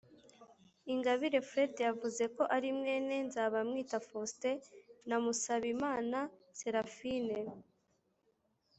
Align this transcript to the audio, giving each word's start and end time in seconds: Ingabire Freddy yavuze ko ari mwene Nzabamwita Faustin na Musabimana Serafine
Ingabire 0.93 1.39
Freddy 1.49 1.81
yavuze 1.87 2.23
ko 2.35 2.43
ari 2.55 2.69
mwene 2.79 3.15
Nzabamwita 3.27 3.97
Faustin 4.07 4.57
na 5.07 5.15
Musabimana 5.23 6.17
Serafine 6.59 7.37